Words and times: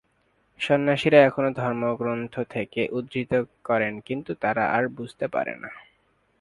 সন্ন্যাসীরা 0.59 1.19
এখনও 1.23 1.51
ধর্মগ্রন্থ 1.53 2.35
থেকে 2.49 2.81
উদ্ধৃত 2.91 3.31
করেন 3.65 3.93
কিন্তু 3.99 4.31
তারা 4.41 4.63
আর 4.71 4.83
বুঝতে 4.97 5.25
পারে 5.27 5.53
না। 5.63 5.71